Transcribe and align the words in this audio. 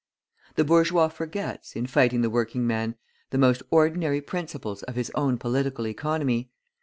The 0.55 0.63
bourgeois 0.63 1.09
forgets, 1.09 1.75
in 1.75 1.85
fighting 1.85 2.21
the 2.21 2.29
working 2.31 2.65
man, 2.65 2.95
the 3.29 3.37
most 3.37 3.61
ordinary 3.69 4.19
principles 4.19 4.81
of 4.81 4.95
his 4.95 5.11
own 5.13 5.37
Political 5.37 5.85
Economy. 5.85 6.49